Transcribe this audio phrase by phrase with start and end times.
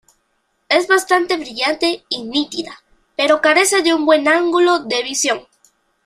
[0.67, 2.79] Es bastante brillante y nítida,
[3.15, 5.45] pero carece de un buen ángulo de visión.